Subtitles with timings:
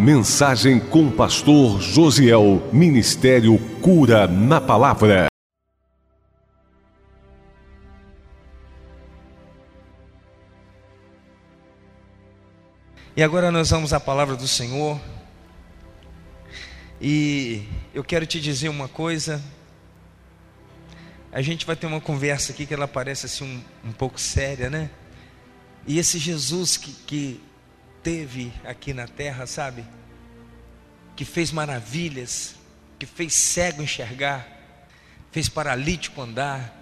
[0.00, 2.70] Mensagem com o pastor Josiel.
[2.72, 5.26] Ministério Cura na Palavra.
[13.14, 14.98] E agora nós vamos à palavra do Senhor.
[16.98, 19.44] E eu quero te dizer uma coisa.
[21.30, 23.44] A gente vai ter uma conversa aqui que ela parece assim
[23.84, 24.88] um, um pouco séria, né?
[25.86, 27.49] E esse Jesus que, que
[28.02, 29.84] teve aqui na terra, sabe?
[31.16, 32.56] Que fez maravilhas,
[32.98, 34.46] que fez cego enxergar,
[35.30, 36.76] fez paralítico andar,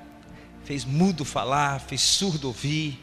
[0.64, 2.98] fez mudo falar, fez surdo ouvir.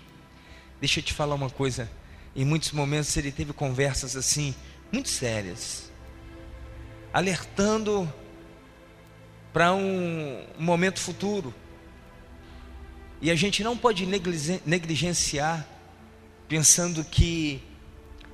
[0.79, 1.89] Deixa eu te falar uma coisa.
[2.35, 4.53] Em muitos momentos ele teve conversas assim,
[4.91, 5.91] muito sérias,
[7.13, 8.11] alertando
[9.53, 11.53] para um momento futuro.
[13.21, 15.65] E a gente não pode negligenciar
[16.47, 17.61] pensando que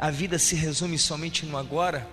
[0.02, 2.08] a vida se resume somente no agora.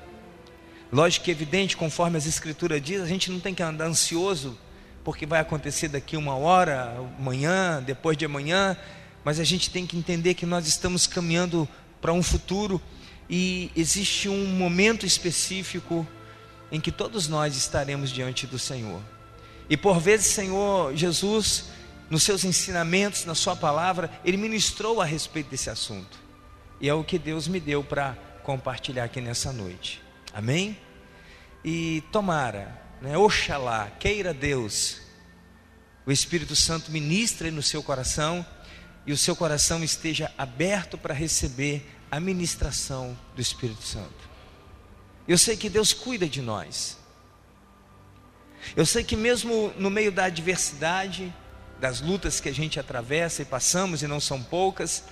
[0.92, 4.58] Lógico que é evidente, conforme as escrituras diz, a gente não tem que andar ansioso
[5.02, 8.76] porque vai acontecer daqui uma hora, amanhã, depois de amanhã,
[9.24, 11.66] mas a gente tem que entender que nós estamos caminhando
[11.98, 12.78] para um futuro
[13.28, 16.06] e existe um momento específico
[16.70, 19.00] em que todos nós estaremos diante do Senhor.
[19.70, 21.70] E por vezes, Senhor Jesus,
[22.10, 26.27] nos seus ensinamentos, na Sua palavra, Ele ministrou a respeito desse assunto.
[26.80, 30.02] E é o que Deus me deu para compartilhar aqui nessa noite.
[30.32, 30.78] Amém?
[31.64, 35.00] E tomara, né, oxalá, queira Deus,
[36.06, 38.46] o Espírito Santo ministre no seu coração
[39.06, 44.28] e o seu coração esteja aberto para receber a ministração do Espírito Santo.
[45.26, 46.96] Eu sei que Deus cuida de nós.
[48.76, 51.34] Eu sei que mesmo no meio da adversidade,
[51.78, 55.04] das lutas que a gente atravessa e passamos, e não são poucas,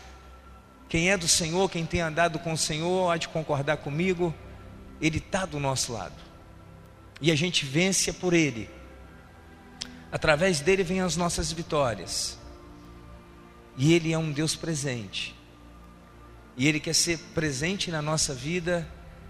[0.88, 4.34] quem é do Senhor, quem tem andado com o Senhor, há de concordar comigo,
[5.00, 6.14] Ele está do nosso lado.
[7.20, 8.70] E a gente vence por Ele.
[10.12, 12.38] Através dele vêm as nossas vitórias.
[13.76, 15.34] E Ele é um Deus presente.
[16.56, 18.88] E Ele quer ser presente na nossa vida,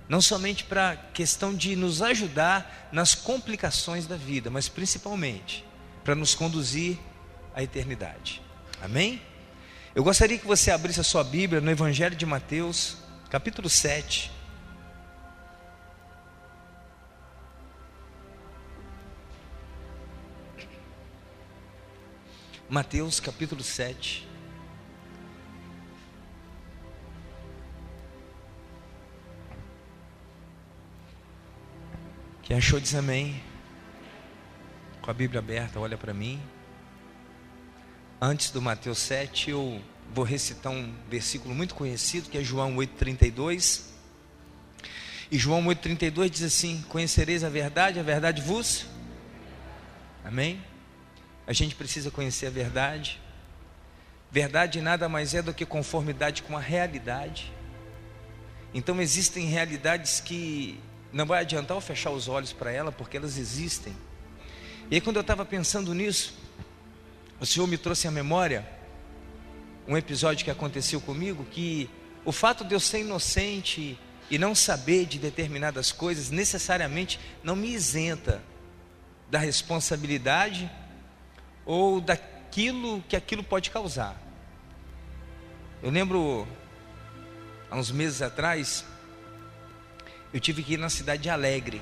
[0.08, 5.64] não somente para a questão de nos ajudar nas complicações da vida, mas principalmente
[6.04, 6.98] para nos conduzir
[7.54, 8.40] à eternidade.
[8.80, 9.20] Amém?
[9.96, 12.98] Eu gostaria que você abrisse a sua Bíblia no Evangelho de Mateus,
[13.30, 14.30] capítulo 7.
[22.68, 24.28] Mateus capítulo 7.
[32.42, 33.42] Quem achou diz amém.
[35.00, 36.38] Com a Bíblia aberta, olha para mim
[38.20, 39.82] antes do Mateus 7, eu
[40.14, 43.82] vou recitar um versículo muito conhecido, que é João 8,32.
[45.30, 48.86] E João 8,32 diz assim: Conhecereis a verdade, a verdade vos.
[50.24, 50.62] Amém?
[51.46, 53.20] A gente precisa conhecer a verdade.
[54.30, 57.52] Verdade nada mais é do que conformidade com a realidade.
[58.74, 60.80] Então existem realidades que
[61.12, 63.96] não vai adiantar eu fechar os olhos para ela, porque elas existem.
[64.90, 66.34] E aí, quando eu estava pensando nisso,
[67.40, 68.66] o Senhor me trouxe à memória
[69.86, 71.88] um episódio que aconteceu comigo que
[72.24, 73.98] o fato de eu ser inocente
[74.30, 78.42] e não saber de determinadas coisas necessariamente não me isenta
[79.30, 80.70] da responsabilidade
[81.64, 84.20] ou daquilo que aquilo pode causar.
[85.82, 86.46] Eu lembro
[87.70, 88.84] há uns meses atrás
[90.32, 91.80] eu tive que ir na cidade de Alegre.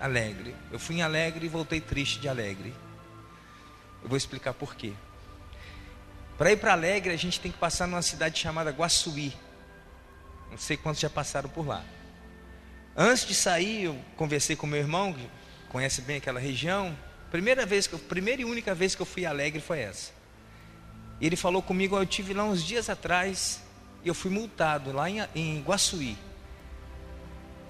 [0.00, 0.54] Alegre.
[0.70, 2.74] Eu fui em Alegre e voltei triste de Alegre.
[4.02, 4.92] Eu vou explicar por quê.
[6.36, 9.32] Para ir para Alegre, a gente tem que passar numa cidade chamada Guaçuí.
[10.50, 11.84] Não sei quantos já passaram por lá.
[12.96, 15.26] Antes de sair, eu conversei com meu irmão, que
[15.68, 16.96] conhece bem aquela região.
[17.30, 20.12] Primeira vez que eu, primeira e única vez que eu fui a Alegre foi essa.
[21.20, 23.62] Ele falou comigo, eu tive lá uns dias atrás
[24.04, 26.18] e eu fui multado lá em, em Guaçuí.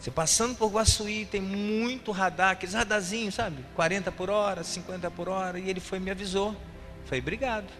[0.03, 3.65] Você passando por Guaçuí, tem muito radar, aqueles radarzinhos, sabe?
[3.77, 5.61] 40 por hora, 50 por hora.
[5.61, 6.57] E ele foi me avisou.
[7.05, 7.73] Falei, obrigado.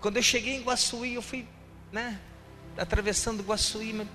[0.00, 1.44] Quando eu cheguei em Guaçuí, eu fui,
[1.90, 2.20] né?
[2.78, 4.06] Atravessando Guaçuí,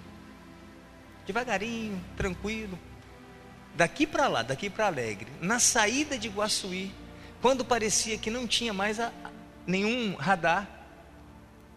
[1.26, 2.80] devagarinho, tranquilo.
[3.76, 5.28] Daqui para lá, daqui para Alegre.
[5.42, 6.94] Na saída de Guaçuí,
[7.42, 9.12] quando parecia que não tinha mais a,
[9.66, 10.66] nenhum radar,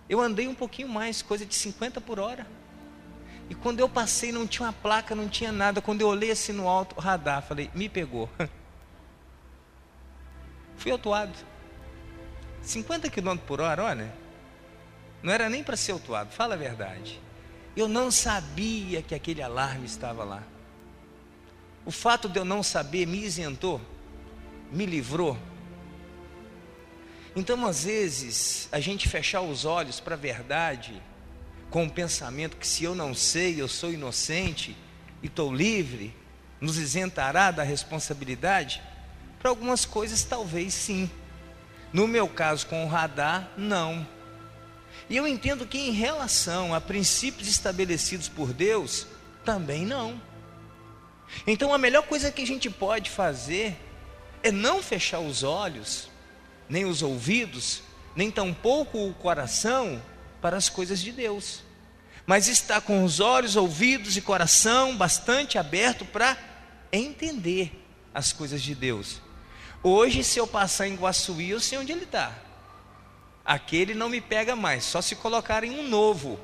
[0.08, 2.46] eu andei um pouquinho mais, coisa de 50 por hora.
[3.50, 5.82] E quando eu passei, não tinha uma placa, não tinha nada.
[5.82, 8.31] Quando eu olhei assim no alto, radar, falei, me pegou.
[10.79, 11.32] Fui autuado.
[12.62, 14.14] 50 km por hora, olha.
[15.20, 17.20] Não era nem para ser autuado, fala a verdade.
[17.76, 20.44] Eu não sabia que aquele alarme estava lá.
[21.85, 23.81] O fato de eu não saber me isentou,
[24.70, 25.37] me livrou.
[27.35, 31.03] Então, às vezes, a gente fechar os olhos para a verdade,
[31.70, 34.76] com o pensamento que se eu não sei, eu sou inocente
[35.22, 36.14] e estou livre,
[36.61, 38.82] nos isentará da responsabilidade?
[39.38, 41.08] Para algumas coisas, talvez sim.
[41.93, 44.06] No meu caso, com o radar, não.
[45.08, 49.06] E eu entendo que, em relação a princípios estabelecidos por Deus,
[49.44, 50.20] também não.
[51.46, 53.76] Então, a melhor coisa que a gente pode fazer
[54.43, 56.11] é não fechar os olhos,
[56.69, 57.82] nem os ouvidos,
[58.14, 60.02] nem tampouco o coração
[60.40, 61.62] para as coisas de Deus,
[62.26, 66.37] mas estar com os olhos, ouvidos e coração bastante aberto para
[66.92, 67.84] entender
[68.14, 69.20] as coisas de Deus.
[69.82, 72.32] Hoje, se eu passar em Guaçuí, eu sei onde ele está.
[73.44, 76.38] Aquele não me pega mais, só se colocarem um novo,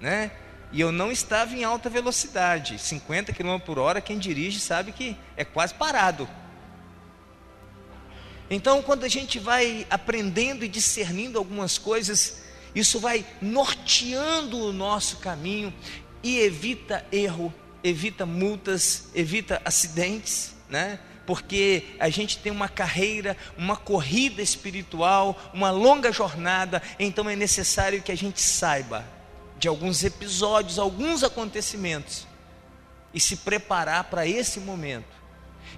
[0.00, 0.32] né?
[0.72, 4.00] E eu não estava em alta velocidade, 50 km por hora.
[4.00, 6.28] Quem dirige sabe que é quase parado.
[8.50, 12.43] Então, quando a gente vai aprendendo e discernindo algumas coisas,
[12.74, 15.72] isso vai norteando o nosso caminho
[16.22, 20.98] e evita erro, evita multas, evita acidentes, né?
[21.26, 28.02] Porque a gente tem uma carreira, uma corrida espiritual, uma longa jornada, então é necessário
[28.02, 29.04] que a gente saiba
[29.58, 32.26] de alguns episódios, alguns acontecimentos
[33.14, 35.14] e se preparar para esse momento.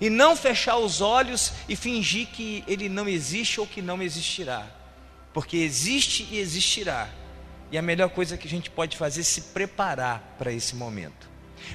[0.01, 4.67] E não fechar os olhos e fingir que ele não existe ou que não existirá.
[5.37, 7.11] Porque existe e existirá.
[7.71, 11.29] E a melhor coisa que a gente pode fazer é se preparar para esse momento.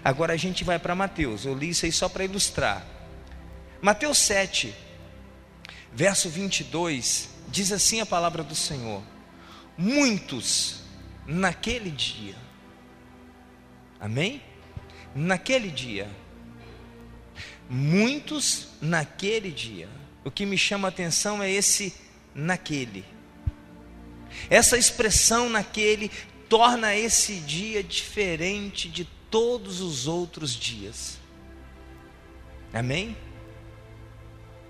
[0.04, 1.46] Agora a gente vai para Mateus.
[1.46, 2.84] Eu li isso aí só para ilustrar.
[3.80, 4.74] Mateus 7,
[5.94, 9.04] verso 22, diz assim a palavra do Senhor:
[9.78, 10.82] Muitos
[11.28, 12.36] naquele dia.
[14.00, 14.42] Amém?
[15.14, 16.10] Naquele dia.
[17.70, 19.88] Muitos naquele dia.
[20.26, 21.94] O que me chama a atenção é esse
[22.34, 23.21] naquele.
[24.50, 26.12] Essa expressão naquele
[26.50, 31.18] torna esse dia diferente de todos os outros dias.
[32.74, 33.16] Amém?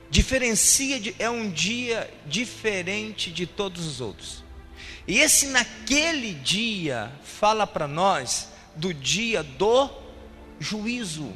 [0.09, 4.43] Diferencia de, é um dia diferente de todos os outros.
[5.07, 9.89] E esse naquele dia fala para nós do dia do
[10.59, 11.33] juízo.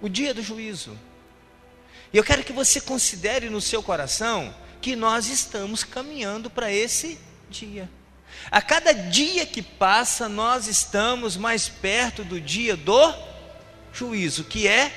[0.00, 0.98] O dia do juízo.
[2.12, 7.18] E eu quero que você considere no seu coração que nós estamos caminhando para esse
[7.48, 7.88] dia.
[8.50, 13.14] A cada dia que passa, nós estamos mais perto do dia do
[13.94, 14.92] juízo, que é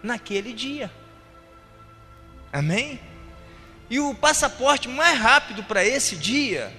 [0.00, 0.92] naquele dia.
[2.52, 3.00] Amém?
[3.90, 6.72] E o passaporte mais rápido para esse dia,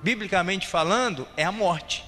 [0.00, 2.04] biblicamente falando, é a morte.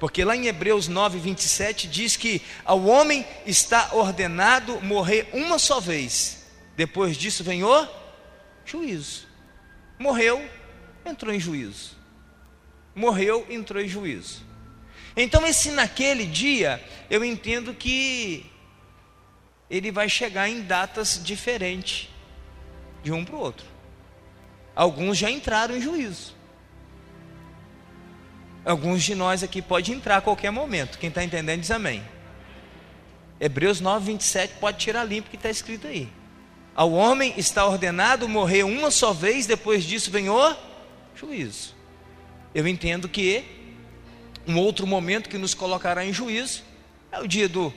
[0.00, 5.78] Porque lá em Hebreus 9, 27 diz que ao homem está ordenado morrer uma só
[5.78, 6.44] vez.
[6.76, 7.97] Depois disso vem o
[8.68, 9.26] juízo.
[9.98, 10.48] Morreu,
[11.04, 11.96] entrou em juízo.
[12.94, 14.42] Morreu, entrou em juízo.
[15.16, 18.46] Então, esse naquele dia, eu entendo que
[19.70, 22.08] ele vai chegar em datas diferentes
[23.02, 23.66] de um para o outro.
[24.74, 26.36] Alguns já entraram em juízo.
[28.64, 30.98] Alguns de nós aqui pode entrar a qualquer momento.
[30.98, 32.02] Quem está entendendo diz amém.
[33.40, 36.08] Hebreus 9, 27 pode tirar limpo que está escrito aí.
[36.78, 40.56] Ao homem está ordenado morrer uma só vez, depois disso vem o
[41.12, 41.74] juízo.
[42.54, 43.44] Eu entendo que
[44.46, 46.62] um outro momento que nos colocará em juízo
[47.10, 47.74] é o dia do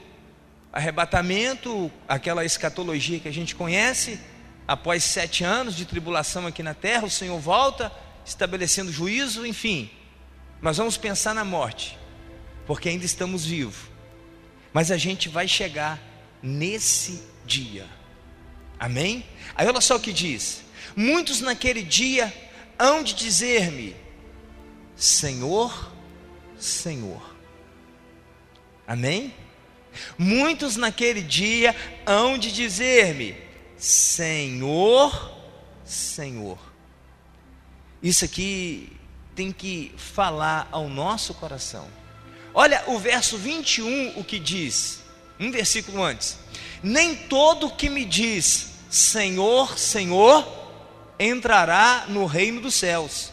[0.72, 4.20] arrebatamento, aquela escatologia que a gente conhece,
[4.68, 7.90] após sete anos de tribulação aqui na terra, o Senhor volta,
[8.24, 9.90] estabelecendo juízo, enfim.
[10.60, 11.98] Mas vamos pensar na morte,
[12.68, 13.90] porque ainda estamos vivos.
[14.72, 15.98] Mas a gente vai chegar
[16.40, 18.00] nesse dia.
[18.82, 19.24] Amém?
[19.54, 20.64] Aí olha só o que diz:
[20.96, 22.34] Muitos naquele dia
[22.76, 23.94] hão de dizer-me:
[24.96, 25.92] Senhor,
[26.58, 27.22] Senhor.
[28.84, 29.32] Amém?
[30.18, 33.36] Muitos naquele dia hão de dizer-me:
[33.78, 35.32] Senhor,
[35.84, 36.58] Senhor.
[38.02, 38.90] Isso aqui
[39.36, 41.86] tem que falar ao nosso coração.
[42.52, 45.04] Olha o verso 21, o que diz,
[45.38, 46.36] um versículo antes:
[46.82, 50.46] Nem todo que me diz Senhor, Senhor,
[51.18, 53.32] entrará no reino dos céus.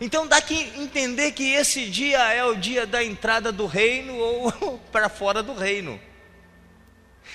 [0.00, 4.80] Então dá que entender que esse dia é o dia da entrada do reino ou
[4.90, 6.00] para fora do reino.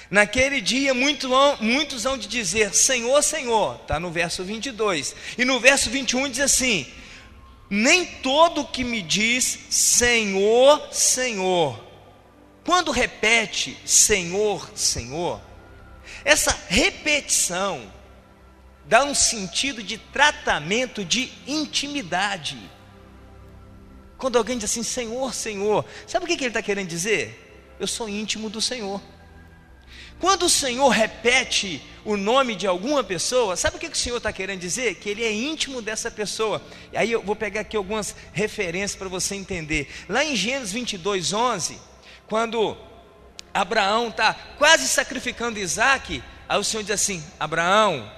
[0.10, 1.29] Naquele dia, muito,
[1.60, 5.15] muitos hão de dizer: Senhor, Senhor, está no verso 22.
[5.38, 6.91] E no verso 21 diz assim:
[7.69, 11.79] nem todo que me diz Senhor, Senhor.
[12.65, 15.39] Quando repete Senhor, Senhor,
[16.24, 17.91] essa repetição
[18.86, 22.58] dá um sentido de tratamento de intimidade.
[24.17, 27.75] Quando alguém diz assim, Senhor, Senhor, sabe o que ele está querendo dizer?
[27.79, 29.01] Eu sou íntimo do Senhor.
[30.20, 34.31] Quando o Senhor repete o nome de alguma pessoa, sabe o que o Senhor está
[34.31, 34.96] querendo dizer?
[34.96, 36.62] Que Ele é íntimo dessa pessoa.
[36.93, 39.89] E aí eu vou pegar aqui algumas referências para você entender.
[40.08, 41.79] Lá em Gênesis 22, 11,
[42.27, 42.77] quando
[43.53, 48.10] Abraão está quase sacrificando Isaac, aí o Senhor diz assim: Abraão,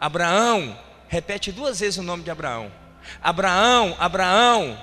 [0.00, 2.70] Abraão, repete duas vezes o nome de Abraão.
[3.22, 4.78] Abraão, Abraão,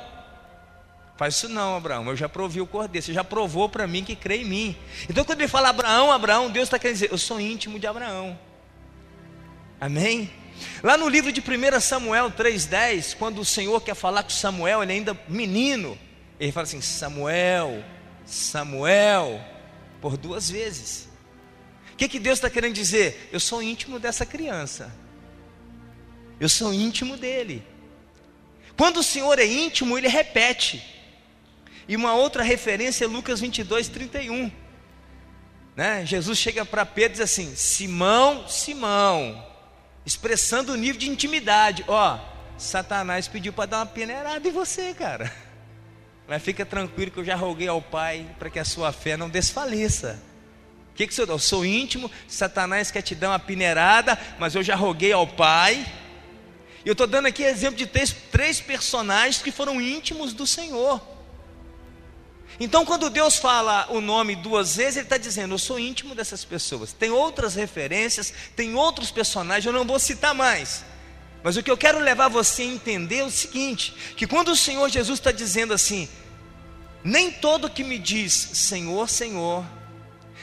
[1.19, 2.07] Faz isso não, Abraão.
[2.07, 3.05] Eu já provi o cordeiro.
[3.05, 4.77] Você já provou para mim que crê em mim.
[5.09, 8.39] Então, quando ele fala Abraão, Abraão, Deus está querendo dizer: Eu sou íntimo de Abraão.
[9.81, 10.31] Amém?
[10.81, 14.93] Lá no livro de 1 Samuel 3,10, quando o Senhor quer falar com Samuel, ele
[14.93, 15.97] é ainda menino.
[16.39, 17.83] Ele fala assim: Samuel,
[18.25, 19.41] Samuel,
[20.01, 21.07] por duas vezes.
[21.93, 23.29] O que, que Deus está querendo dizer?
[23.31, 24.93] Eu sou íntimo dessa criança.
[26.39, 27.63] Eu sou íntimo dele.
[28.77, 30.81] Quando o Senhor é íntimo, ele repete.
[31.87, 34.49] E uma outra referência é Lucas 22, 31.
[35.75, 36.05] Né?
[36.05, 39.45] Jesus chega para Pedro e diz assim: Simão, Simão,
[40.05, 41.83] expressando o nível de intimidade.
[41.87, 42.19] Ó,
[42.57, 45.33] Satanás pediu para dar uma peneirada em você, cara.
[46.29, 49.27] Mas fica tranquilo que eu já roguei ao Pai para que a sua fé não
[49.27, 50.21] desfaleça.
[50.91, 54.61] O que, que você Eu sou íntimo, Satanás quer te dar uma peneirada, mas eu
[54.61, 55.83] já roguei ao Pai.
[56.85, 61.01] E eu estou dando aqui exemplo de três, três personagens que foram íntimos do Senhor.
[62.59, 66.45] Então, quando Deus fala o nome duas vezes, Ele está dizendo: Eu sou íntimo dessas
[66.45, 66.93] pessoas.
[66.93, 70.85] Tem outras referências, tem outros personagens, eu não vou citar mais.
[71.43, 74.55] Mas o que eu quero levar você a entender é o seguinte: que quando o
[74.55, 76.09] Senhor Jesus está dizendo assim,
[77.03, 79.65] nem todo que me diz Senhor, Senhor,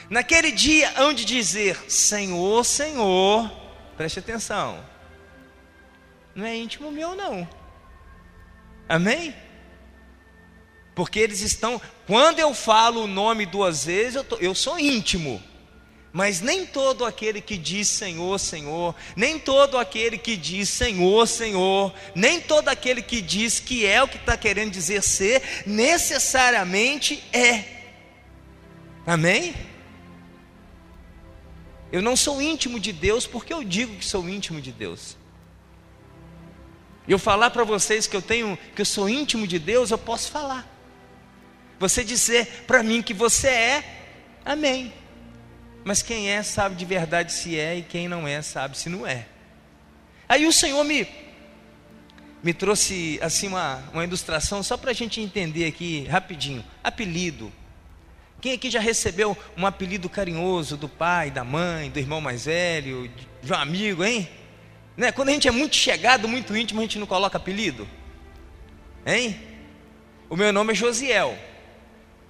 [0.09, 3.51] naquele dia hão de dizer Senhor, Senhor,
[3.95, 4.83] preste atenção,
[6.33, 7.47] não é íntimo meu, não.
[8.89, 9.35] Amém?
[10.95, 15.43] Porque eles estão, quando eu falo o nome duas vezes, eu, tô, eu sou íntimo.
[16.17, 21.93] Mas nem todo aquele que diz Senhor, Senhor, nem todo aquele que diz Senhor, Senhor,
[22.15, 27.65] nem todo aquele que diz que é o que está querendo dizer ser, necessariamente é.
[29.05, 29.53] Amém?
[31.91, 35.15] Eu não sou íntimo de Deus porque eu digo que sou íntimo de Deus.
[37.07, 40.31] Eu falar para vocês que eu tenho, que eu sou íntimo de Deus, eu posso
[40.31, 40.67] falar.
[41.79, 44.07] Você dizer para mim que você é,
[44.43, 44.91] amém.
[45.87, 49.07] Mas quem é sabe de verdade se é e quem não é sabe se não
[49.07, 49.25] é.
[50.27, 51.07] Aí o Senhor me
[52.43, 56.61] me trouxe assim uma, uma ilustração só para a gente entender aqui rapidinho.
[56.83, 57.53] Apelido.
[58.41, 63.09] Quem aqui já recebeu um apelido carinhoso do pai, da mãe, do irmão mais velho,
[63.41, 64.27] de um amigo, hein?
[64.97, 65.13] Né?
[65.13, 67.87] Quando a gente é muito chegado, muito íntimo, a gente não coloca apelido?
[69.05, 69.39] Hein?
[70.29, 71.39] O meu nome é Josiel.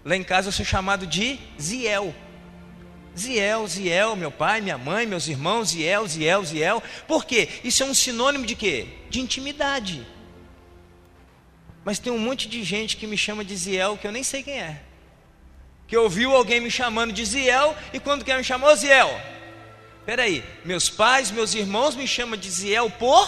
[0.06, 2.14] Lá em casa eu sou chamado de Ziel.
[3.18, 6.84] Ziel, Ziel, meu pai, minha mãe, meus irmãos, Ziel, Ziel, Ziel.
[7.08, 7.50] Por quê?
[7.64, 8.88] Isso é um sinônimo de quê?
[9.10, 10.06] De intimidade.
[11.84, 14.44] Mas tem um monte de gente que me chama de Ziel que eu nem sei
[14.44, 14.82] quem é.
[15.88, 19.10] Que ouviu alguém me chamando de Ziel e quando quer me chamar, ô Ziel.
[20.06, 23.28] Peraí, meus pais, meus irmãos me chamam de Ziel por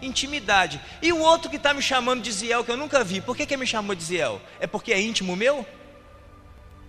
[0.00, 0.80] intimidade.
[1.02, 3.44] E o outro que está me chamando de Ziel que eu nunca vi, por que,
[3.44, 4.40] que me chamou de Ziel?
[4.60, 5.66] É porque é íntimo meu?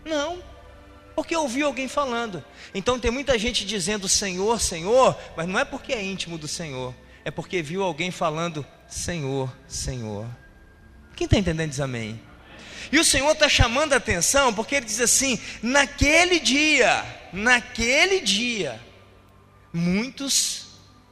[0.06, 0.42] Não,
[1.18, 2.46] porque ouviu alguém falando.
[2.76, 6.94] Então tem muita gente dizendo Senhor, Senhor, mas não é porque é íntimo do Senhor,
[7.26, 10.28] é porque viu alguém falando Senhor, Senhor.
[11.16, 12.22] Quem está entendendo diz amém.
[12.92, 18.80] E o Senhor está chamando a atenção porque ele diz assim: naquele dia, naquele dia,
[19.74, 20.68] muitos,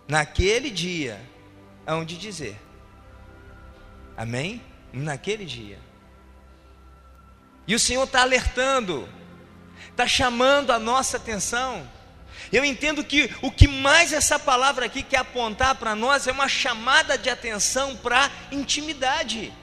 [0.07, 1.19] naquele dia,
[1.83, 2.55] hão de dizer,
[4.15, 4.61] amém?
[4.93, 5.79] Naquele dia.
[7.67, 9.09] E o Senhor está alertando,
[9.95, 11.89] está chamando a nossa atenção.
[12.51, 16.49] Eu entendo que o que mais essa palavra aqui quer apontar para nós é uma
[16.49, 19.53] chamada de atenção para intimidade.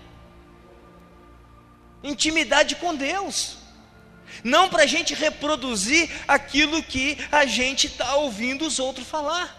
[2.03, 3.59] Intimidade com Deus.
[4.43, 9.59] Não para a gente reproduzir aquilo que a gente está ouvindo os outros falar.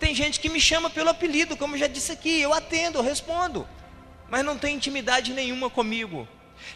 [0.00, 3.02] Tem gente que me chama pelo apelido, como eu já disse aqui, eu atendo, eu
[3.02, 3.66] respondo,
[4.28, 6.26] mas não tem intimidade nenhuma comigo.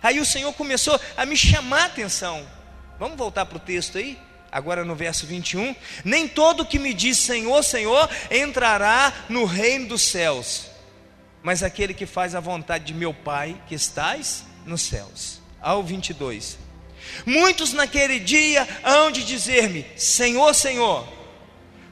[0.00, 2.55] Aí o Senhor começou a me chamar a atenção.
[2.98, 4.18] Vamos voltar para o texto aí?
[4.50, 5.74] Agora no verso 21.
[6.04, 10.70] Nem todo que me diz Senhor, Senhor entrará no reino dos céus,
[11.42, 15.40] mas aquele que faz a vontade de meu Pai que estás nos céus.
[15.60, 16.58] Ao 22.
[17.24, 21.06] Muitos naquele dia hão de dizer-me: Senhor, Senhor,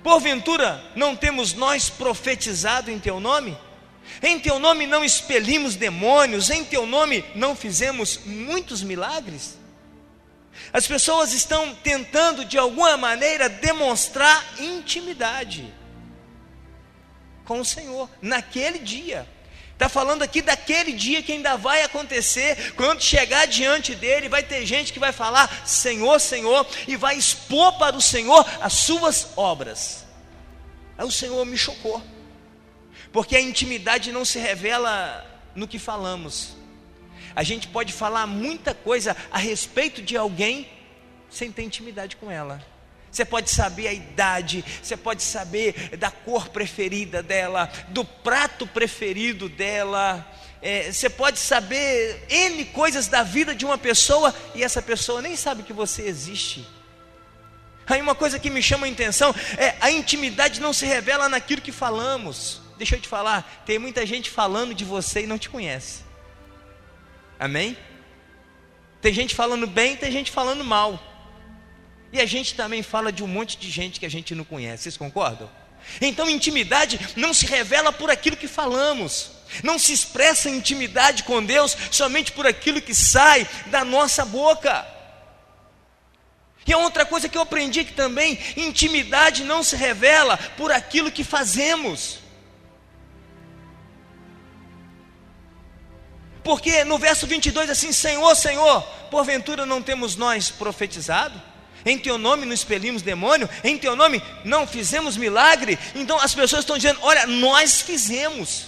[0.02, 3.56] porventura não temos nós profetizado em teu nome?
[4.22, 9.63] Em teu nome não expelimos demônios, em teu nome não fizemos muitos milagres?
[10.72, 15.72] As pessoas estão tentando de alguma maneira demonstrar intimidade
[17.44, 19.28] com o Senhor naquele dia.
[19.72, 24.64] Está falando aqui daquele dia que ainda vai acontecer, quando chegar diante dele, vai ter
[24.64, 30.04] gente que vai falar Senhor, Senhor, e vai expor para o Senhor as suas obras.
[30.96, 32.00] Aí o Senhor me chocou,
[33.12, 36.56] porque a intimidade não se revela no que falamos.
[37.34, 40.68] A gente pode falar muita coisa a respeito de alguém
[41.30, 42.64] sem ter intimidade com ela.
[43.10, 49.48] Você pode saber a idade, você pode saber da cor preferida dela, do prato preferido
[49.48, 50.28] dela.
[50.60, 55.36] É, você pode saber N coisas da vida de uma pessoa e essa pessoa nem
[55.36, 56.66] sabe que você existe.
[57.86, 61.62] Aí uma coisa que me chama a atenção é a intimidade não se revela naquilo
[61.62, 62.62] que falamos.
[62.78, 66.03] Deixa eu te falar, tem muita gente falando de você e não te conhece.
[67.38, 67.76] Amém?
[69.00, 70.98] Tem gente falando bem, tem gente falando mal.
[72.12, 74.84] E a gente também fala de um monte de gente que a gente não conhece,
[74.84, 75.50] vocês concordam?
[76.00, 79.30] Então, intimidade não se revela por aquilo que falamos,
[79.62, 84.86] não se expressa intimidade com Deus somente por aquilo que sai da nossa boca.
[86.66, 91.12] E a outra coisa que eu aprendi que também, intimidade não se revela por aquilo
[91.12, 92.23] que fazemos.
[96.44, 101.40] Porque no verso 22 assim, Senhor, Senhor, porventura não temos nós profetizado?
[101.84, 105.78] em teu nome não expelimos demônio, em teu nome não fizemos milagre.
[105.94, 108.66] Então as pessoas estão dizendo: olha, nós fizemos.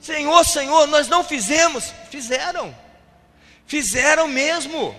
[0.00, 1.92] Senhor, Senhor, nós não fizemos.
[2.10, 2.76] Fizeram,
[3.66, 4.94] fizeram mesmo.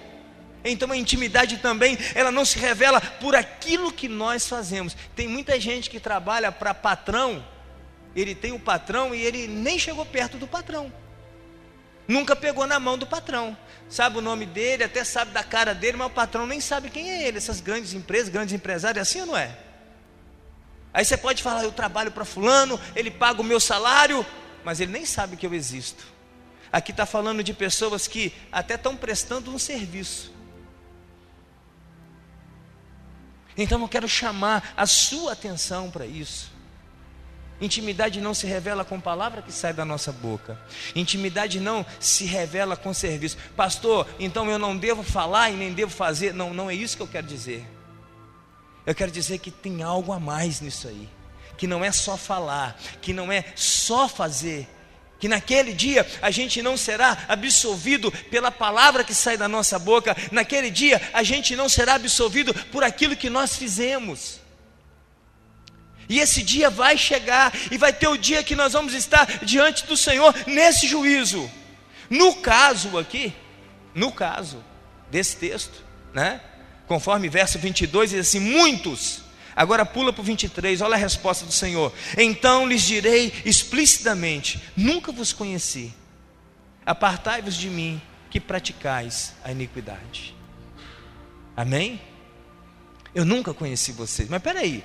[0.65, 4.97] Então a intimidade também, ela não se revela por aquilo que nós fazemos.
[5.15, 7.41] Tem muita gente que trabalha para patrão,
[8.21, 10.91] ele tem o patrão e ele nem chegou perto do patrão.
[12.08, 13.56] Nunca pegou na mão do patrão.
[13.88, 17.12] Sabe o nome dele, até sabe da cara dele, mas o patrão nem sabe quem
[17.12, 17.38] é ele.
[17.38, 19.56] Essas grandes empresas, grandes empresários, é assim ou não é?
[20.93, 24.25] Aí você pode falar, eu trabalho para fulano, ele paga o meu salário,
[24.63, 26.06] mas ele nem sabe que eu existo.
[26.71, 30.34] Aqui está falando de pessoas que até estão prestando um serviço.
[33.56, 36.57] Então eu quero chamar a sua atenção para isso.
[37.60, 40.60] Intimidade não se revela com palavra que sai da nossa boca.
[40.96, 43.38] Intimidade não se revela com serviço.
[43.56, 46.34] Pastor, então eu não devo falar e nem devo fazer.
[46.34, 47.65] Não, não é isso que eu quero dizer.
[48.86, 51.10] Eu quero dizer que tem algo a mais nisso aí.
[51.58, 54.67] Que não é só falar, que não é só fazer.
[55.20, 60.15] Que naquele dia a gente não será absolvido pela palavra que sai da nossa boca.
[60.32, 64.39] Naquele dia a gente não será absolvido por aquilo que nós fizemos.
[66.10, 69.86] E esse dia vai chegar, e vai ter o dia que nós vamos estar diante
[69.86, 71.50] do Senhor nesse juízo.
[72.10, 73.34] No caso aqui,
[73.93, 74.63] no caso
[75.12, 76.41] desse texto, né?
[76.88, 79.28] Conforme verso 22 diz assim: muitos.
[79.56, 81.91] Agora pula para o 23, olha a resposta do Senhor.
[82.17, 85.93] Então lhes direi explicitamente: Nunca vos conheci.
[86.86, 90.36] Apartai-vos de mim, que praticais a iniquidade.
[91.56, 92.00] Amém?
[93.13, 94.30] Eu nunca conheci vocês.
[94.30, 94.84] Mas peraí,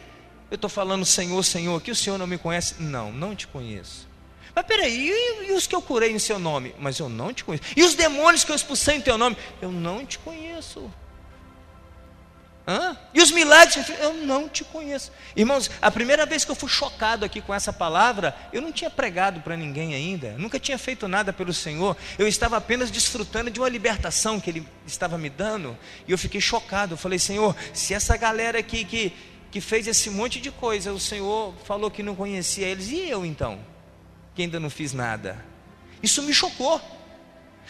[0.52, 2.74] eu estou falando Senhor, Senhor, que o Senhor não me conhece?
[2.78, 4.06] Não, não te conheço.
[4.54, 6.74] Mas peraí, e, e os que eu curei em seu nome?
[6.78, 7.64] Mas eu não te conheço.
[7.74, 9.34] E os demônios que eu expulsei em teu nome?
[9.62, 10.92] Eu não te conheço.
[12.68, 12.94] Hã?
[13.14, 13.88] E os milagres?
[13.98, 15.10] Eu não te conheço.
[15.34, 18.90] Irmãos, a primeira vez que eu fui chocado aqui com essa palavra, eu não tinha
[18.90, 23.58] pregado para ninguém ainda, nunca tinha feito nada pelo Senhor, eu estava apenas desfrutando de
[23.58, 26.92] uma libertação que Ele estava me dando, e eu fiquei chocado.
[26.92, 30.98] Eu falei, Senhor, se essa galera aqui que que fez esse monte de coisa, o
[30.98, 33.60] Senhor falou que não conhecia eles, e eu então,
[34.34, 35.44] que ainda não fiz nada?
[36.02, 36.80] Isso me chocou.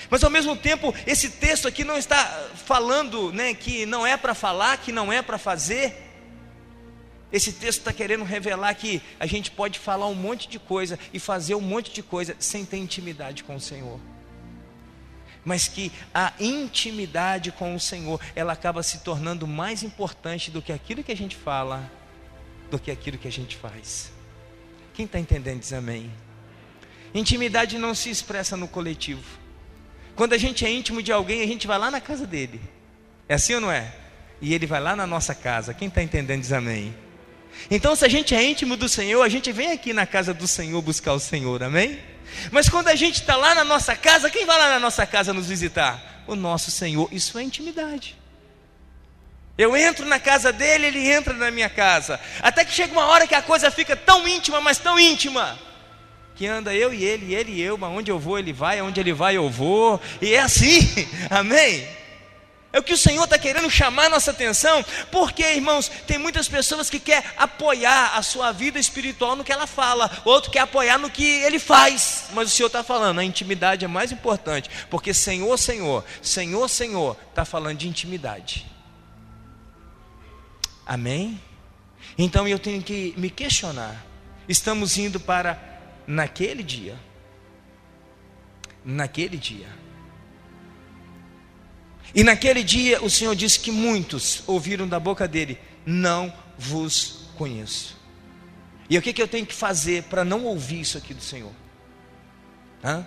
[0.08, 4.32] Mas ao mesmo tempo, esse texto aqui não está falando né, que não é para
[4.32, 6.10] falar, que não é para fazer.
[7.32, 11.18] Esse texto está querendo revelar que a gente pode falar um monte de coisa e
[11.18, 13.98] fazer um monte de coisa sem ter intimidade com o Senhor
[15.44, 20.72] mas que a intimidade com o Senhor, ela acaba se tornando mais importante do que
[20.72, 21.90] aquilo que a gente fala,
[22.70, 24.12] do que aquilo que a gente faz.
[24.94, 26.10] Quem está entendendo diz amém.
[27.14, 29.22] Intimidade não se expressa no coletivo.
[30.14, 32.60] Quando a gente é íntimo de alguém, a gente vai lá na casa dele.
[33.28, 33.92] É assim ou não é?
[34.40, 35.74] E ele vai lá na nossa casa.
[35.74, 36.94] Quem está entendendo diz amém.
[37.70, 40.46] Então, se a gente é íntimo do Senhor, a gente vem aqui na casa do
[40.46, 41.98] Senhor buscar o Senhor, amém?
[42.50, 45.32] Mas quando a gente está lá na nossa casa, quem vai lá na nossa casa
[45.32, 46.22] nos visitar?
[46.26, 47.08] O nosso Senhor.
[47.12, 48.16] Isso é intimidade.
[49.56, 52.18] Eu entro na casa dele, ele entra na minha casa.
[52.40, 55.58] Até que chega uma hora que a coisa fica tão íntima, mas tão íntima,
[56.34, 58.98] que anda eu e ele, ele e eu, mas onde eu vou ele vai, onde
[58.98, 60.80] ele vai eu vou, e é assim,
[61.28, 61.86] amém?
[62.72, 66.88] É o que o Senhor está querendo chamar nossa atenção, porque, irmãos, tem muitas pessoas
[66.88, 71.10] que querem apoiar a sua vida espiritual no que ela fala, outro quer apoiar no
[71.10, 75.58] que ele faz, mas o Senhor está falando, a intimidade é mais importante, porque Senhor,
[75.58, 78.66] Senhor, Senhor, Senhor, está falando de intimidade.
[80.86, 81.38] Amém?
[82.16, 84.04] Então eu tenho que me questionar.
[84.48, 85.60] Estamos indo para
[86.06, 86.98] naquele dia.
[88.84, 89.81] Naquele dia.
[92.14, 97.96] E naquele dia o Senhor disse que muitos ouviram da boca dele: Não vos conheço.
[98.88, 101.52] E o que, que eu tenho que fazer para não ouvir isso aqui do Senhor?
[102.84, 103.06] Hã?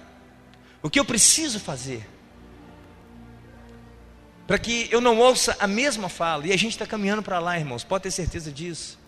[0.82, 2.08] O que eu preciso fazer?
[4.48, 6.48] para que eu não ouça a mesma fala.
[6.48, 9.00] E a gente está caminhando para lá, irmãos, pode ter certeza disso.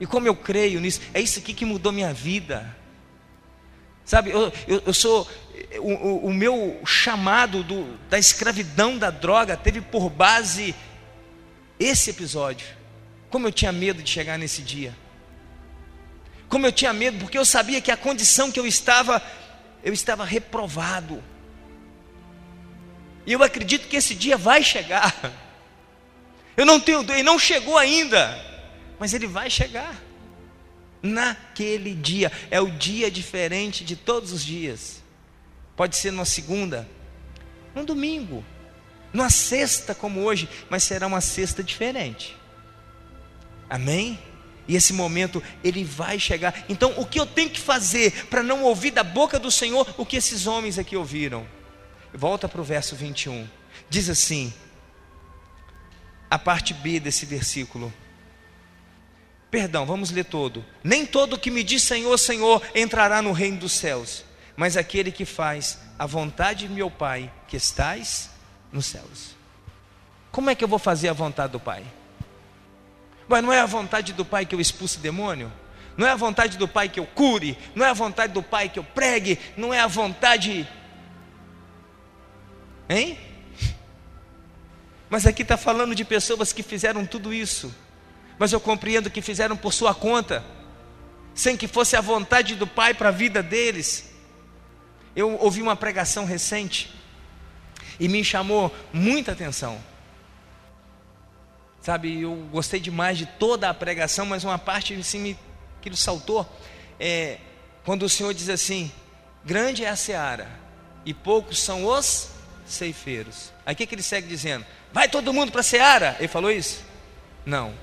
[0.00, 2.74] E como eu creio nisso, é isso aqui que mudou minha vida.
[4.04, 5.28] Sabe, eu, eu, eu sou.
[5.78, 10.74] O, o, meu chamado do, da escravidão da droga teve por base
[11.78, 12.66] esse episódio.
[13.30, 14.94] Como eu tinha medo de chegar nesse dia.
[16.48, 19.22] Como eu tinha medo, porque eu sabia que a condição que eu estava,
[19.82, 21.22] eu estava reprovado.
[23.26, 25.14] E eu acredito que esse dia vai chegar.
[26.56, 28.38] Eu não tenho, ele não chegou ainda,
[28.96, 30.03] mas ele vai chegar.
[31.04, 35.02] Naquele dia, é o dia diferente de todos os dias.
[35.76, 36.88] Pode ser numa segunda,
[37.74, 38.42] num domingo,
[39.12, 42.34] numa sexta como hoje, mas será uma sexta diferente.
[43.68, 44.18] Amém?
[44.66, 46.64] E esse momento ele vai chegar.
[46.70, 50.06] Então, o que eu tenho que fazer para não ouvir da boca do Senhor o
[50.06, 51.46] que esses homens aqui ouviram?
[52.14, 53.46] Volta para o verso 21.
[53.90, 54.54] Diz assim,
[56.30, 57.92] a parte B desse versículo.
[59.54, 60.64] Perdão, vamos ler todo.
[60.82, 64.24] Nem todo que me diz Senhor, Senhor entrará no reino dos céus,
[64.56, 68.30] mas aquele que faz a vontade de meu Pai que estás
[68.72, 69.36] nos céus.
[70.32, 71.84] Como é que eu vou fazer a vontade do Pai?
[73.28, 75.52] Mas não é a vontade do Pai que eu expulse demônio?
[75.96, 77.56] Não é a vontade do Pai que eu cure?
[77.76, 79.38] Não é a vontade do Pai que eu pregue?
[79.56, 80.68] Não é a vontade
[82.88, 83.16] Hein?
[85.08, 87.72] Mas aqui está falando de pessoas que fizeram tudo isso,
[88.38, 90.44] mas eu compreendo que fizeram por sua conta,
[91.34, 94.10] sem que fosse a vontade do Pai para a vida deles.
[95.14, 96.94] Eu ouvi uma pregação recente
[97.98, 99.78] e me chamou muita atenção.
[101.80, 105.38] Sabe, eu gostei demais de toda a pregação, mas uma parte assim me,
[105.82, 106.48] que saltou
[106.98, 107.38] é
[107.84, 108.90] quando o Senhor diz assim:
[109.44, 110.48] Grande é a seara
[111.04, 112.30] e poucos são os
[112.66, 113.52] ceifeiros.
[113.66, 114.64] Aí o que, que ele segue dizendo?
[114.92, 116.16] Vai todo mundo para a seara.
[116.18, 116.82] Ele falou isso?
[117.44, 117.74] Não.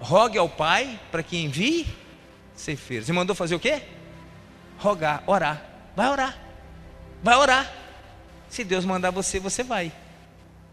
[0.00, 1.86] Rogue ao Pai para que envie
[2.54, 3.08] ceifeiros.
[3.08, 3.82] E mandou fazer o quê?
[4.78, 5.64] Rogar, orar.
[5.96, 6.38] Vai orar.
[7.22, 7.72] Vai orar.
[8.48, 9.92] Se Deus mandar você, você vai.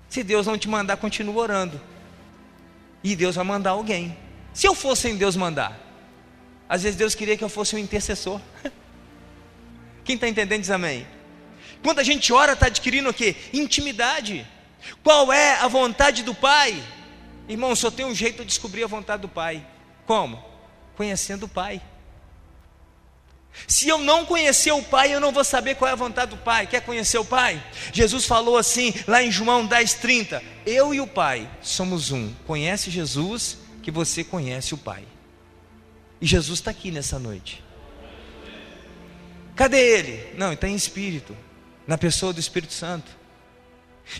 [0.08, 1.82] Se Deus não te mandar, continua orando.
[3.04, 4.18] E Deus vai mandar alguém.
[4.54, 5.78] Se eu fosse em Deus mandar,
[6.70, 8.40] às vezes Deus queria que eu fosse um intercessor.
[10.04, 11.06] Quem está entendendo diz amém.
[11.84, 13.36] Quando a gente ora, está adquirindo o que?
[13.54, 14.48] Intimidade.
[15.04, 16.82] Qual é a vontade do Pai?
[17.48, 19.66] Irmão, só tem um jeito de descobrir a vontade do Pai.
[20.06, 20.44] Como?
[20.96, 21.82] Conhecendo o Pai.
[23.68, 26.38] Se eu não conhecer o Pai, eu não vou saber qual é a vontade do
[26.38, 26.68] Pai.
[26.68, 27.64] Quer conhecer o Pai?
[27.94, 32.34] Jesus falou assim, lá em João 10,30: Eu e o Pai somos um.
[32.46, 35.06] Conhece Jesus, que você conhece o Pai.
[36.20, 37.64] E Jesus está aqui nessa noite.
[39.56, 40.34] Cadê ele?
[40.38, 41.36] Não, está em espírito
[41.88, 43.10] na pessoa do Espírito Santo.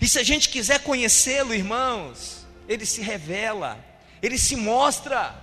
[0.02, 3.78] E se a gente quiser conhecê-lo, irmãos, ele se revela,
[4.22, 5.34] ele se mostra.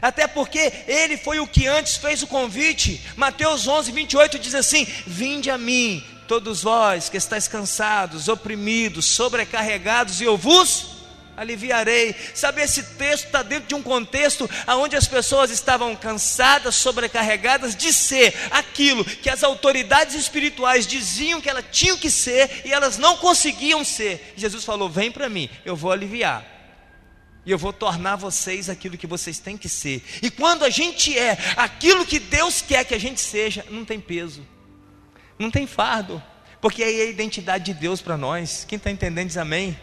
[0.00, 3.04] Até porque ele foi o que antes fez o convite.
[3.16, 10.20] Mateus 11, 28 diz assim: Vinde a mim, todos vós que estáis cansados, oprimidos, sobrecarregados,
[10.20, 10.97] e eu vos
[11.38, 12.14] aliviarei.
[12.34, 17.92] Sabe, esse texto está dentro de um contexto onde as pessoas estavam cansadas, sobrecarregadas de
[17.92, 23.16] ser aquilo que as autoridades espirituais diziam que elas tinham que ser e elas não
[23.16, 24.34] conseguiam ser.
[24.36, 26.44] Jesus falou: Vem para mim, eu vou aliviar.
[27.46, 30.04] E eu vou tornar vocês aquilo que vocês têm que ser.
[30.20, 33.98] E quando a gente é aquilo que Deus quer que a gente seja, não tem
[33.98, 34.46] peso,
[35.38, 36.22] não tem fardo,
[36.60, 38.66] porque aí é a identidade de Deus para nós.
[38.68, 39.78] Quem está entendendo diz amém.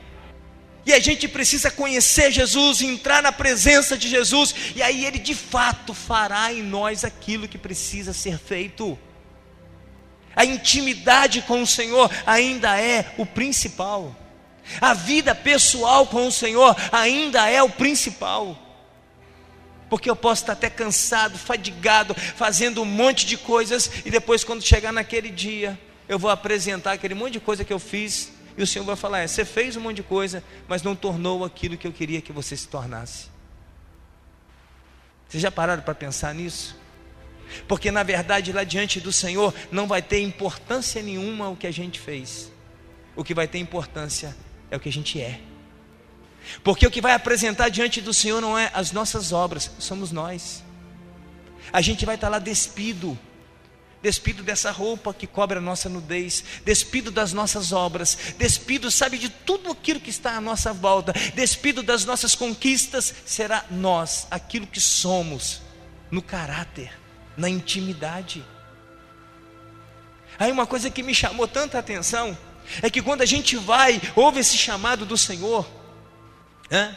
[0.86, 5.34] E a gente precisa conhecer Jesus, entrar na presença de Jesus, e aí Ele de
[5.34, 8.98] fato fará em nós aquilo que precisa ser feito.
[10.36, 14.15] A intimidade com o Senhor ainda é o principal,
[14.82, 18.58] a vida pessoal com o Senhor ainda é o principal.
[19.89, 24.63] Porque eu posso estar até cansado, fadigado, fazendo um monte de coisas, e depois, quando
[24.63, 28.68] chegar naquele dia, eu vou apresentar aquele monte de coisa que eu fiz e o
[28.68, 31.88] Senhor vai falar: é, você fez um monte de coisa, mas não tornou aquilo que
[31.88, 33.28] eu queria que você se tornasse.
[35.28, 36.78] Vocês já pararam para pensar nisso?
[37.68, 41.72] Porque na verdade lá diante do Senhor não vai ter importância nenhuma o que a
[41.72, 42.52] gente fez.
[43.15, 44.36] O que vai ter importância
[44.70, 45.39] é o que a gente é.
[46.63, 50.63] Porque o que vai apresentar diante do Senhor não é as nossas obras, somos nós.
[51.72, 53.18] A gente vai estar lá despido,
[54.06, 59.30] despido dessa roupa que cobre a nossa nudez, despido das nossas obras, despido, sabe, de
[59.30, 64.80] tudo aquilo que está à nossa volta, despido das nossas conquistas, será nós, aquilo que
[64.80, 65.60] somos,
[66.12, 66.91] no caráter,
[67.36, 68.46] na intimidade.
[70.38, 72.38] Aí uma coisa que me chamou tanta atenção
[72.84, 75.68] é que quando a gente vai, ouve esse chamado do Senhor,
[76.70, 76.96] né?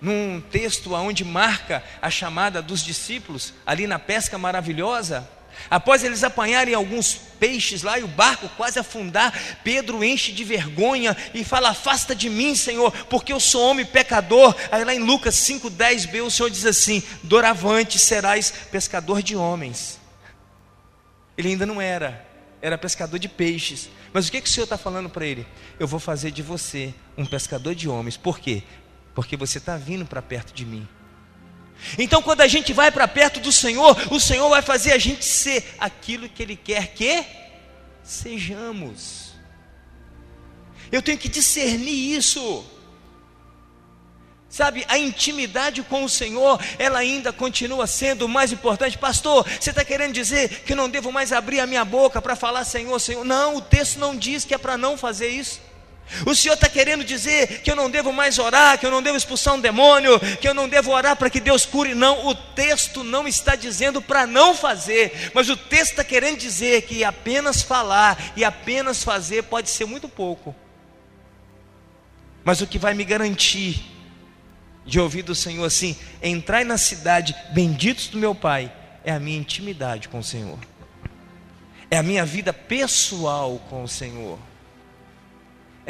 [0.00, 5.28] num texto onde marca a chamada dos discípulos, ali na pesca maravilhosa,
[5.68, 9.32] Após eles apanharem alguns peixes lá e o barco quase afundar,
[9.64, 14.54] Pedro enche de vergonha e fala: Afasta de mim, Senhor, porque eu sou homem pecador.
[14.70, 19.98] Aí lá em Lucas 5,10b o Senhor diz assim: Doravante serás pescador de homens.
[21.36, 22.26] Ele ainda não era,
[22.60, 23.88] era pescador de peixes.
[24.12, 25.46] Mas o que, que o Senhor está falando para ele?
[25.78, 28.16] Eu vou fazer de você um pescador de homens.
[28.16, 28.62] Por quê?
[29.14, 30.86] Porque você está vindo para perto de mim.
[31.98, 35.24] Então, quando a gente vai para perto do Senhor, o Senhor vai fazer a gente
[35.24, 37.24] ser aquilo que Ele quer que
[38.02, 39.32] sejamos.
[40.90, 42.64] Eu tenho que discernir isso.
[44.48, 48.98] Sabe, a intimidade com o Senhor, ela ainda continua sendo o mais importante.
[48.98, 52.64] Pastor, você está querendo dizer que não devo mais abrir a minha boca para falar
[52.64, 53.24] Senhor, Senhor?
[53.24, 55.60] Não, o texto não diz que é para não fazer isso.
[56.26, 59.16] O Senhor está querendo dizer que eu não devo mais orar, que eu não devo
[59.16, 61.94] expulsar um demônio, que eu não devo orar para que Deus cure.
[61.94, 66.82] Não, o texto não está dizendo para não fazer, mas o texto está querendo dizer
[66.82, 70.54] que apenas falar e apenas fazer pode ser muito pouco.
[72.44, 73.82] Mas o que vai me garantir
[74.84, 78.72] de ouvir do Senhor assim, entrar na cidade, benditos do meu Pai,
[79.04, 80.58] é a minha intimidade com o Senhor,
[81.90, 84.38] é a minha vida pessoal com o Senhor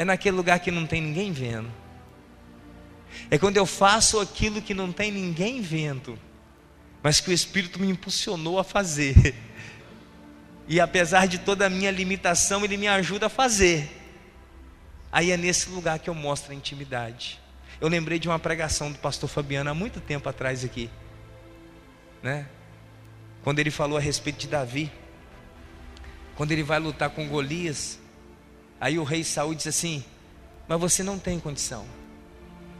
[0.01, 1.71] é naquele lugar que não tem ninguém vendo.
[3.29, 6.17] É quando eu faço aquilo que não tem ninguém vendo,
[7.03, 9.35] mas que o Espírito me impulsionou a fazer.
[10.67, 13.91] E apesar de toda a minha limitação, Ele me ajuda a fazer.
[15.11, 17.39] Aí é nesse lugar que eu mostro a intimidade.
[17.79, 20.89] Eu lembrei de uma pregação do pastor Fabiano há muito tempo atrás aqui,
[22.23, 22.47] né?
[23.43, 24.91] Quando ele falou a respeito de Davi,
[26.35, 27.99] quando ele vai lutar com Golias,
[28.81, 30.03] Aí o rei Saul diz assim:
[30.67, 31.85] Mas você não tem condição.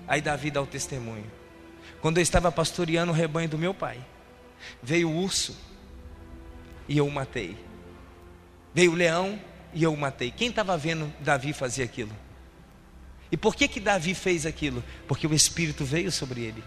[0.08, 1.32] Aí Davi dá o testemunho.
[2.02, 4.04] Quando eu estava pastoreando o rebanho do meu pai,
[4.82, 5.56] veio o urso
[6.90, 7.56] e eu o matei.
[8.74, 9.40] Veio o leão
[9.74, 10.32] e eu o matei.
[10.32, 12.12] Quem estava vendo Davi fazer aquilo?
[13.32, 14.84] E por que que Davi fez aquilo?
[15.08, 16.64] Porque o Espírito veio sobre ele.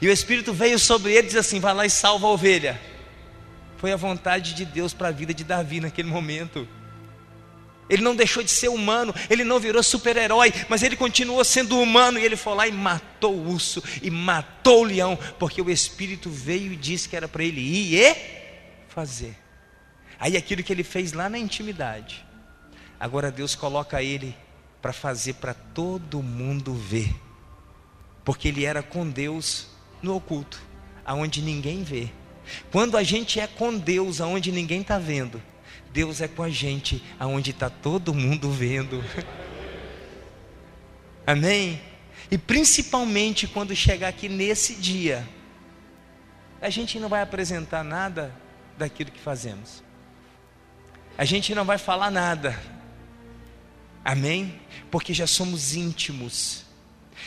[0.00, 2.78] E o Espírito veio sobre ele e diz assim: vai lá e salva a ovelha.
[3.78, 6.68] Foi a vontade de Deus para a vida de Davi naquele momento.
[7.88, 12.18] Ele não deixou de ser humano, ele não virou super-herói, mas ele continuou sendo humano
[12.18, 16.28] e ele foi lá e matou o urso e matou o leão, porque o Espírito
[16.28, 18.16] veio e disse que era para ele ir e
[18.88, 19.36] fazer.
[20.18, 22.24] Aí aquilo que ele fez lá na intimidade,
[22.98, 24.34] agora Deus coloca ele
[24.82, 27.14] para fazer para todo mundo ver,
[28.24, 29.68] porque ele era com Deus
[30.02, 30.60] no oculto,
[31.04, 32.08] aonde ninguém vê.
[32.70, 35.42] Quando a gente é com Deus, aonde ninguém está vendo,
[35.96, 39.02] Deus é com a gente aonde está todo mundo vendo.
[41.26, 41.80] Amém?
[42.30, 45.26] E principalmente quando chegar aqui nesse dia,
[46.60, 48.30] a gente não vai apresentar nada
[48.76, 49.82] daquilo que fazemos.
[51.16, 52.62] A gente não vai falar nada.
[54.04, 54.60] Amém?
[54.90, 56.66] Porque já somos íntimos.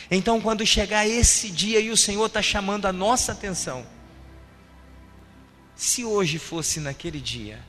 [0.08, 3.84] Então, quando chegar esse dia e o Senhor está chamando a nossa atenção,
[5.74, 7.68] se hoje fosse naquele dia,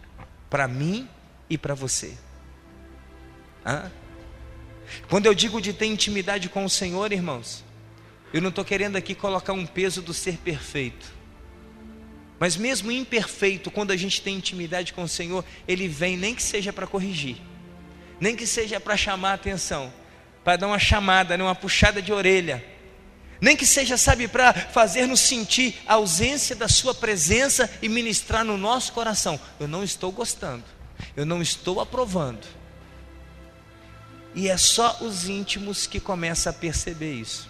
[0.52, 1.08] para mim
[1.50, 2.14] e para você.
[3.66, 3.90] Hã?
[5.10, 7.64] Quando eu digo de ter intimidade com o Senhor, irmãos,
[8.34, 11.14] eu não estou querendo aqui colocar um peso do ser perfeito.
[12.38, 16.44] Mas mesmo imperfeito, quando a gente tem intimidade com o Senhor, Ele vem nem que
[16.44, 17.38] seja para corrigir,
[18.20, 19.94] nem que seja para chamar a atenção,
[20.44, 22.66] para dar uma chamada, né, uma puxada de orelha.
[23.42, 28.56] Nem que seja, sabe, para fazer-nos sentir a ausência da Sua presença e ministrar no
[28.56, 29.40] nosso coração.
[29.60, 30.64] Eu não estou gostando,
[31.18, 32.46] eu não estou aprovando.
[34.36, 37.50] E é só os íntimos que começam a perceber isso.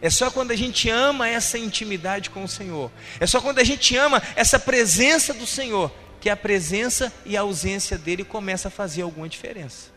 [0.00, 3.64] É só quando a gente ama essa intimidade com o Senhor, é só quando a
[3.64, 5.90] gente ama essa presença do Senhor,
[6.20, 9.90] que a presença e a ausência dele começa a fazer alguma diferença.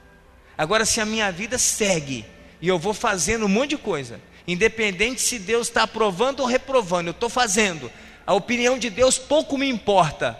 [0.57, 2.25] Agora, se a minha vida segue
[2.61, 7.09] e eu vou fazendo um monte de coisa, independente se Deus está aprovando ou reprovando,
[7.09, 7.91] eu estou fazendo,
[8.25, 10.37] a opinião de Deus pouco me importa.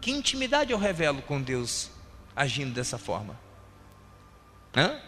[0.00, 1.90] Que intimidade eu revelo com Deus
[2.36, 3.38] agindo dessa forma?
[4.76, 5.00] Hã?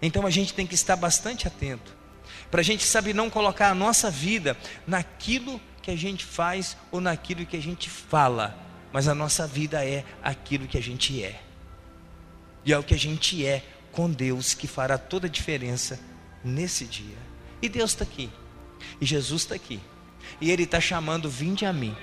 [0.00, 1.94] Então a gente tem que estar bastante atento,
[2.50, 7.00] para a gente saber não colocar a nossa vida naquilo que a gente faz ou
[7.00, 8.58] naquilo que a gente fala,
[8.92, 11.40] mas a nossa vida é aquilo que a gente é,
[12.64, 13.62] e é o que a gente é
[13.96, 15.98] com Deus que fará toda a diferença
[16.44, 17.16] nesse dia.
[17.62, 18.30] E Deus está aqui,
[19.00, 19.80] e Jesus está aqui,
[20.38, 21.96] e Ele está chamando: vinde a mim.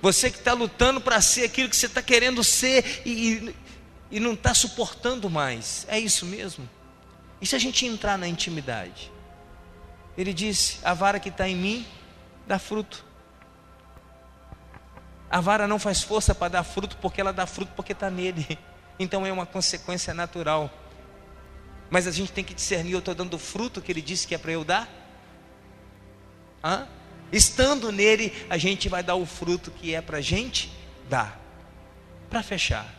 [0.00, 3.56] Você que está lutando para ser aquilo que você está querendo ser e, e,
[4.12, 6.66] e não está suportando mais, é isso mesmo?
[7.38, 9.12] E se a gente entrar na intimidade?
[10.16, 11.86] Ele disse: A vara que está em mim
[12.46, 13.04] dá fruto.
[15.28, 18.58] A vara não faz força para dar fruto, porque ela dá fruto porque está nele.
[18.98, 20.72] Então é uma consequência natural.
[21.90, 24.34] Mas a gente tem que discernir: eu estou dando o fruto que ele disse que
[24.34, 24.88] é para eu dar?
[26.62, 26.86] Hã?
[27.32, 30.72] Estando nele, a gente vai dar o fruto que é para a gente
[31.08, 31.40] dar.
[32.30, 32.92] Para fechar,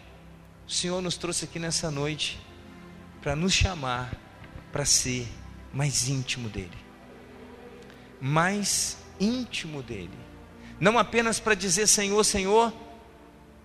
[0.68, 2.40] o Senhor nos trouxe aqui nessa noite
[3.22, 4.14] para nos chamar
[4.72, 5.28] para ser
[5.74, 6.78] mais íntimo dele.
[8.20, 10.18] Mais íntimo dele.
[10.80, 12.74] Não apenas para dizer Senhor, Senhor,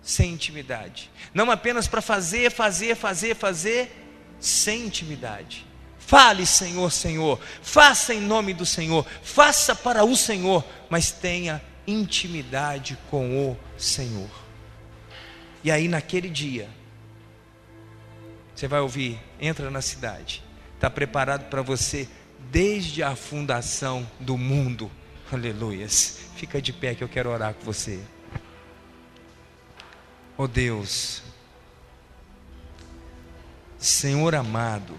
[0.01, 1.09] sem intimidade.
[1.33, 4.02] Não apenas para fazer, fazer, fazer, fazer,
[4.43, 5.65] sem intimidade.
[5.97, 7.39] Fale, Senhor, Senhor.
[7.61, 9.05] Faça em nome do Senhor.
[9.23, 14.29] Faça para o Senhor, mas tenha intimidade com o Senhor.
[15.63, 16.69] E aí, naquele dia,
[18.53, 20.43] você vai ouvir: entra na cidade
[20.83, 22.09] está preparado para você
[22.51, 24.91] desde a fundação do mundo.
[25.31, 26.19] Aleluias.
[26.35, 28.01] Fica de pé que eu quero orar com você.
[30.37, 31.23] Oh Deus,
[33.83, 34.97] Senhor amado,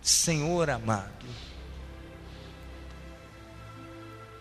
[0.00, 1.26] Senhor amado,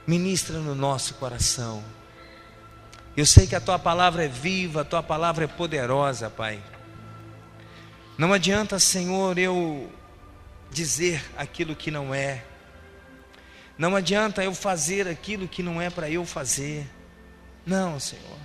[0.08, 1.84] ministra no nosso coração.
[3.17, 6.63] Eu sei que a tua palavra é viva, a tua palavra é poderosa, Pai.
[8.17, 9.91] Não adianta, Senhor, eu
[10.72, 12.41] dizer aquilo que não é.
[13.78, 16.89] Não adianta eu fazer aquilo que não é para eu fazer.
[17.65, 18.43] Não, Senhor.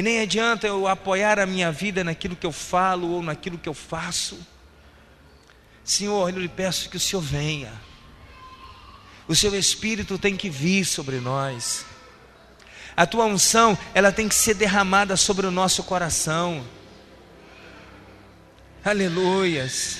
[0.00, 3.68] E nem adianta eu apoiar a minha vida naquilo que eu falo ou naquilo que
[3.68, 4.38] eu faço.
[5.84, 7.70] Senhor, eu lhe peço que o Senhor venha.
[9.28, 11.84] O seu Espírito tem que vir sobre nós.
[12.96, 16.66] A tua unção, ela tem que ser derramada sobre o nosso coração.
[18.82, 19.98] Aleluias.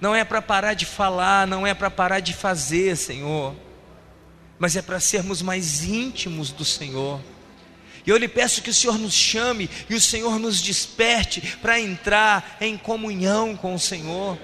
[0.00, 3.54] Não é para parar de falar, não é para parar de fazer, Senhor,
[4.58, 7.20] mas é para sermos mais íntimos do Senhor.
[8.06, 11.80] E eu lhe peço que o Senhor nos chame e o Senhor nos desperte para
[11.80, 14.36] entrar em comunhão com o Senhor,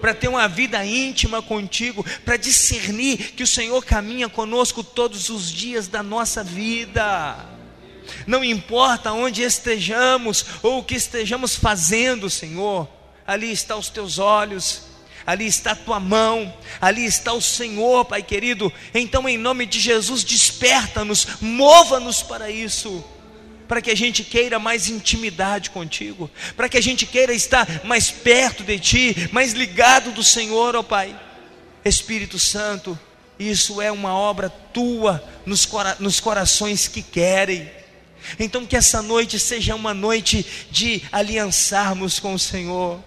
[0.00, 5.50] para ter uma vida íntima contigo, para discernir que o Senhor caminha conosco todos os
[5.50, 7.36] dias da nossa vida.
[8.26, 12.88] Não importa onde estejamos ou o que estejamos fazendo, Senhor,
[13.26, 14.82] ali está os teus olhos,
[15.26, 18.72] ali está a tua mão, ali está o Senhor, Pai querido.
[18.92, 23.04] Então, em nome de Jesus, desperta-nos, mova-nos para isso,
[23.66, 28.10] para que a gente queira mais intimidade contigo, para que a gente queira estar mais
[28.10, 31.18] perto de Ti, mais ligado do Senhor, ó Pai.
[31.84, 32.98] Espírito Santo,
[33.38, 37.70] isso é uma obra tua nos, cora nos corações que querem
[38.38, 42.98] então, que essa noite seja uma noite de aliançarmos com o Senhor,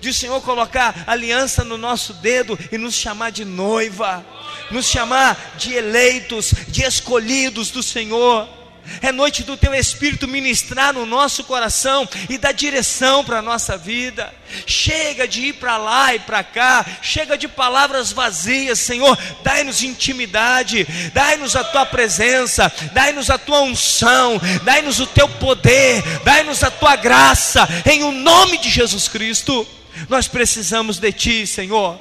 [0.00, 4.24] de o Senhor colocar aliança no nosso dedo e nos chamar de noiva,
[4.70, 8.61] nos chamar de eleitos, de escolhidos do Senhor.
[9.00, 13.76] É noite do teu Espírito ministrar no nosso coração e dar direção para a nossa
[13.76, 14.32] vida.
[14.66, 19.16] Chega de ir para lá e para cá, chega de palavras vazias, Senhor.
[19.42, 26.62] Dai-nos intimidade, dai-nos a tua presença, dai-nos a tua unção, dai-nos o teu poder, dai-nos
[26.62, 29.66] a tua graça, em o nome de Jesus Cristo.
[30.08, 32.00] Nós precisamos de ti, Senhor.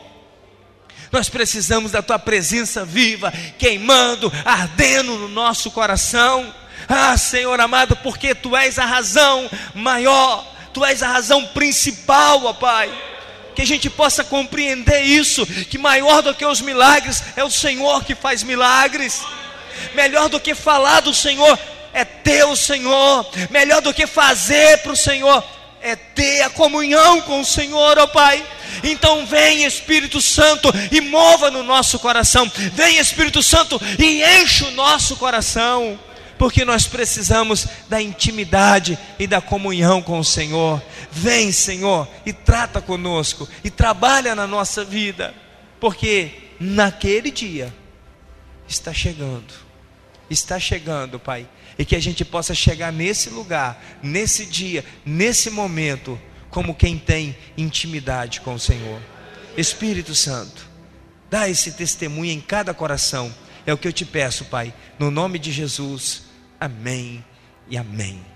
[1.11, 8.33] Nós precisamos da tua presença viva, queimando, ardendo no nosso coração Ah, Senhor amado, porque
[8.35, 12.91] tu és a razão maior, tu és a razão principal, ó Pai.
[13.55, 18.03] Que a gente possa compreender isso, que maior do que os milagres é o Senhor
[18.03, 19.21] que faz milagres.
[19.93, 21.57] Melhor do que falar do Senhor
[21.93, 23.25] é ter o Senhor.
[23.49, 25.43] Melhor do que fazer para o Senhor
[25.81, 28.43] é ter a comunhão com o Senhor, ó Pai.
[28.83, 32.49] Então vem Espírito Santo e mova no nosso coração.
[32.73, 35.99] Vem Espírito Santo e enche o nosso coração.
[36.41, 40.81] Porque nós precisamos da intimidade e da comunhão com o Senhor.
[41.11, 45.35] Vem, Senhor, e trata conosco e trabalha na nossa vida.
[45.79, 47.71] Porque naquele dia
[48.67, 49.53] está chegando.
[50.31, 51.47] Está chegando, Pai.
[51.77, 56.19] E que a gente possa chegar nesse lugar, nesse dia, nesse momento
[56.49, 58.99] como quem tem intimidade com o Senhor.
[59.55, 60.67] Espírito Santo,
[61.29, 63.31] dá esse testemunho em cada coração.
[63.63, 66.30] É o que eu te peço, Pai, no nome de Jesus.
[66.61, 67.25] Amém
[67.67, 68.30] e amém.